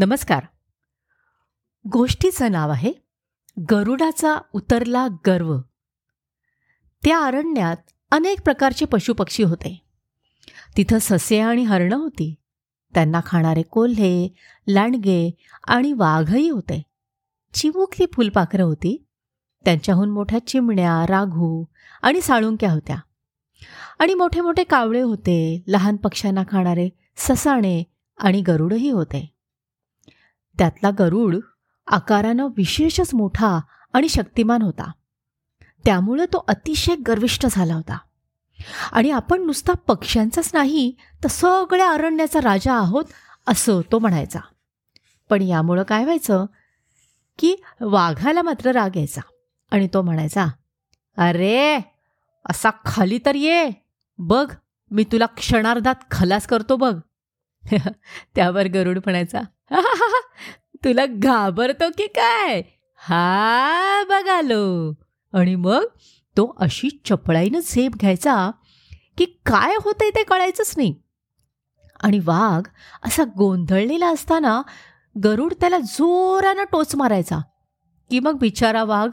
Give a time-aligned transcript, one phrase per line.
[0.00, 0.44] नमस्कार.
[1.92, 2.92] गोष्टीचं नाव आहे
[3.70, 5.58] गरुडाचा उतरला गर्व.
[7.04, 7.76] त्या अरण्यात
[8.10, 9.82] अनेक प्रकारचे पशुपक्षी होते.
[10.76, 12.34] तिथं ससे आणि हरणं होती.
[12.94, 14.34] त्यांना खाणारे कोल्हे
[14.68, 15.30] लांडगे
[15.66, 16.82] आणि वाघही होते.
[17.54, 19.06] चिमुकली फुलपाखरं होती.
[19.64, 21.64] त्यांच्याहून मोठ्या चिमण्या राघू
[22.02, 22.96] आणि साळुंक्या होत्या.
[23.98, 25.64] आणि मोठे मोठे कावळे होते.
[25.66, 27.82] लहान पक्ष्यांना खाणारे ससाणे
[28.18, 29.37] आणि गरुडही होते.
[30.58, 31.36] त्यातला गरुड
[31.86, 33.60] आकारानं विशेषच मोठा
[33.92, 34.92] आणि शक्तिमान होता.
[35.84, 37.98] त्यामुळं तो अतिशय गर्विष्ट झाला होता.
[38.92, 40.94] आणि आपण नुसता पक्ष्यांचाच नाही
[41.24, 43.04] तर सगळ्या अरण्याचा राजा आहोत
[43.46, 44.40] असं तो म्हणायचा.
[45.30, 46.46] पण यामुळं काय व्हायचं
[47.38, 49.20] की वाघाला मात्र राग यायचा.
[49.70, 50.46] आणि तो म्हणायचा
[51.16, 51.78] अरे
[52.50, 53.70] असा खाली तर ये.
[54.18, 54.54] बघ
[54.90, 57.00] मी तुला क्षणार्धात खलास करतो बघ.
[58.34, 59.40] त्यावर गरुड म्हणायचा
[60.84, 62.62] तुला घाबरतो की काय?
[62.98, 64.92] हा बघालो
[65.32, 65.84] आणि मग
[66.36, 68.50] तो अशी चपळाईनं झेप घ्यायचा
[69.18, 70.94] की काय होतंय ते कळायचंच नाही.
[72.02, 72.62] आणि वाघ
[73.06, 74.62] असा गोंधळलेला असताना
[75.24, 77.38] गरुड त्याला जोरानं टोच मारायचा.
[78.10, 79.10] की मग बिचारा वाघ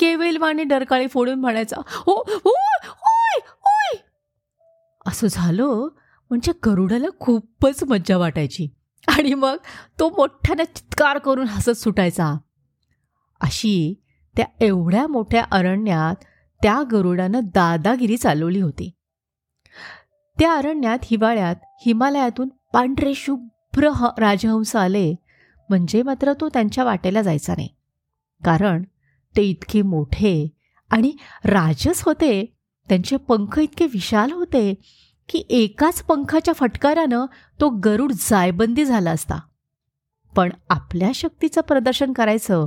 [0.00, 3.96] केवेलवाणी डरकाळी फोडून म्हणायचा हो होय ओय ओय!
[5.06, 5.88] असं झालं
[6.30, 8.68] म्हणजे गरुडाला खूपच मज्जा वाटायची.
[9.08, 9.56] आणि मग
[9.98, 12.34] तो मोठ्याने चित्कार करून हसत सुटायचा.
[13.40, 13.94] अशी
[14.36, 16.24] त्या एवढ्या मोठ्या अरण्यात
[16.60, 18.90] त्या गरुडानं दादागिरी चालवली होती.
[20.38, 21.56] त्या अरण्यात हिवाळ्यात
[21.86, 25.14] हिमालयातून पांढरे शुभ्र ह राजहंस आले
[25.68, 27.68] म्हणजे मात्र तो त्यांच्या वाटेला जायचा नाही.
[28.44, 28.82] कारण
[29.36, 30.48] ते इतके मोठे
[30.90, 31.12] आणि
[31.44, 32.54] राजस होते
[32.88, 34.74] त्यांचे पंख इतके विशाल होते
[35.30, 37.26] की एकाच पंखाच्या फटकारानं
[37.60, 39.40] तो गरुड जायबंदी झाला असता.
[40.36, 42.66] पण आपल्या शक्तीचं प्रदर्शन करायचं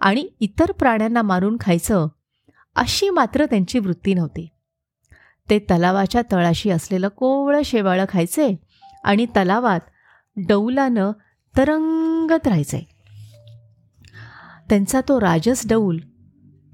[0.00, 2.06] आणि इतर प्राण्यांना मारून खायचं
[2.76, 4.48] अशी मात्र त्यांची वृत्ती नव्हती.
[5.50, 8.56] ते तलावाच्या तळाशी असलेलं कोवळं शेवाळं खायचे
[9.04, 9.80] आणि तलावात
[10.36, 11.12] डौलानं
[11.56, 12.86] तरंगत राहायचे.
[14.68, 15.98] त्यांचा तो राजस डौल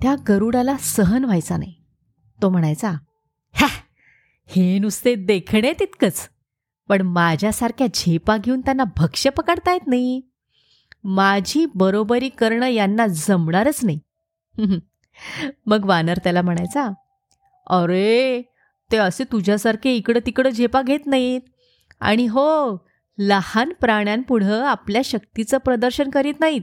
[0.02, 1.74] त्या गरुडाला सहन व्हायचा नाही.
[2.42, 2.92] तो म्हणायचा
[4.50, 6.28] हे नुसते देखणे तितकंच.
[6.88, 10.20] पण माझ्यासारख्या झेपा घेऊन त्यांना भक्ष्य पकडता येत नाही.
[11.04, 13.98] माझी बरोबरी करणं यांना जमणारच नाही.
[15.66, 16.88] मग वानर त्याला म्हणायचा
[17.66, 18.42] अरे
[18.90, 21.40] ते असे तुझ्यासारखे इकडं तिकडं झेपा घेत नाहीत.
[22.00, 22.76] आणि हो
[23.18, 26.62] लहान प्राण्यांपुढं आपल्या शक्तीचं प्रदर्शन करीत नाहीत.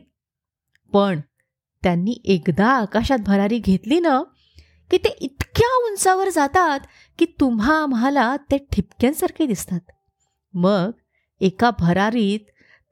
[0.94, 1.20] पण
[1.84, 4.22] त्यांनी एकदा आकाशात भरारी घेतली ना
[4.92, 6.80] की ते इतक्या उंचावर जातात
[7.20, 9.80] की तुम्हा आम्हाला ते ठिपक्यांसारखे दिसतात.
[10.54, 10.92] मग
[11.42, 12.40] एका भरारीत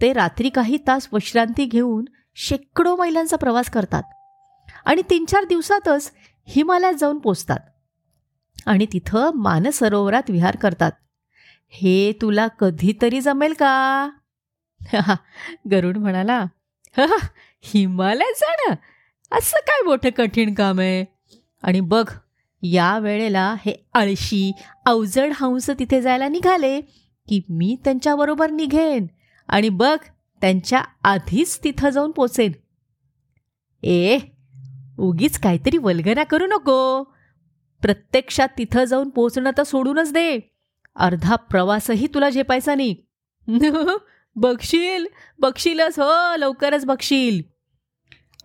[0.01, 2.05] ते रात्री काही तास विश्रांती घेऊन
[2.35, 4.03] शेकडो मैलांचा प्रवास करतात
[4.85, 6.11] आणि तीन चार दिवसातच
[6.45, 7.59] हिमालयात जाऊन पोचतात
[8.65, 10.91] आणि तिथं मानसरोवरात विहार करतात.
[11.69, 14.09] हे तुला कधीतरी जमेल का?
[15.71, 16.45] गरुड म्हणाला
[17.61, 18.75] हिमालयात जाणं?
[19.37, 21.05] असं काय मोठं कठीण काम आहे?
[21.63, 22.11] आणि बघ
[22.71, 24.51] या वेळेला हे आळशी
[24.85, 26.81] अवजड हंस तिथे जायला निघाले
[27.27, 29.07] की मी त्यांच्याबरोबर निघेन
[29.47, 29.97] आणि बघ
[30.41, 32.51] त्यांच्या आधीच तिथं जाऊन पोचेन.
[33.83, 34.19] ए
[34.97, 37.03] उगीच काहीतरी वल्गना करू नको.
[37.81, 40.39] प्रत्यक्षात तिथं जाऊन पोचणं तर सोडूनच दे.
[40.95, 42.95] अर्धा प्रवासही तुला झेपायचा नाही.
[44.35, 45.05] बघशील?
[45.39, 47.41] बघशीलच हो लवकरच बघशील.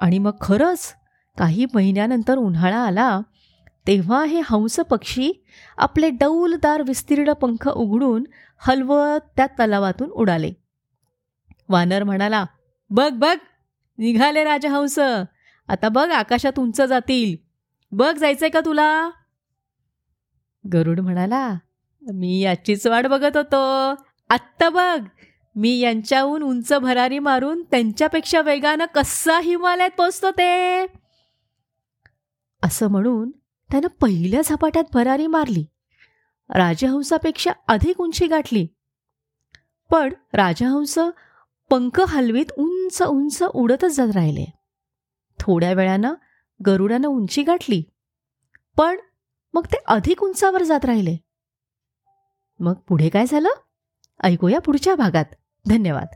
[0.01, 0.95] आणि मग खरंच
[1.39, 3.21] काही महिन्यानंतर उन्हाळा आला
[3.87, 5.45] तेव्हा हे हंस पक्षी
[5.79, 8.25] आपले डौलदार विस्तीर्ण पंख उघडून
[8.59, 10.53] हलवत त्या तलावातून उडाले.
[11.69, 12.45] वानर म्हणाला
[12.91, 13.37] बघ बघ
[13.99, 14.99] निघाले राजहंस.
[15.69, 17.37] आता बघ आकाशात उंच जातील.
[17.93, 19.11] बघ जायचंय का तुला?
[20.73, 21.55] गरुड म्हणाला
[22.03, 23.91] मी याचीच वाट बघत होतो.
[24.29, 25.05] आत्ता बघ
[25.57, 30.87] मी यांच्याहून उंच भरारी मारून त्यांच्यापेक्षा वेगानं कसा हिमालयात पोचतो ते?
[32.63, 33.31] असं म्हणून
[33.71, 35.67] त्यानं पहिल्या झपाट्यात भरारी मारली.
[36.51, 38.67] राजहंसापेक्षा अधिक उंची गाठली.
[39.91, 40.99] पण राजहंस
[41.71, 44.45] पंख हलवीत उंच उंच उडतच जात राहिले.
[45.39, 46.15] थोड्या वेळानं
[46.67, 47.83] गरुडानं उंची गाठली.
[48.77, 48.97] पण
[49.55, 51.17] मग ते अधिक उंचावर जात राहिले.
[52.59, 53.49] मग पुढे काय झालं?
[54.23, 55.25] ऐकूया पुढच्या भागात.
[55.69, 56.07] धन्यवाद.